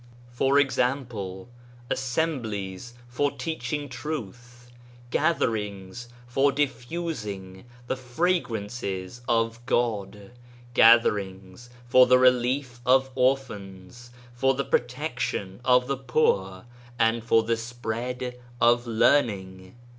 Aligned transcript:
For 0.31 0.57
example 0.57 1.47
assemblies 1.87 2.95
for 3.07 3.29
teaching 3.29 3.87
Truth, 3.87 4.71
gatherings 5.11 6.09
for 6.25 6.51
dif 6.51 6.85
fusing 6.87 7.65
the 7.85 7.95
Fragrances 7.95 9.21
of 9.27 9.63
God, 9.67 10.31
gatherings 10.73 11.69
for 11.85 12.07
the 12.07 12.17
relief 12.17 12.81
of 12.83 13.11
orphans, 13.13 14.09
for 14.33 14.55
the 14.55 14.65
protection 14.65 15.61
of 15.63 15.85
the 15.85 15.97
poor, 15.97 16.65
and 16.97 17.23
for 17.23 17.43
the 17.43 17.55
spread 17.55 18.39
of 18.59 18.87
learning. 18.87 19.75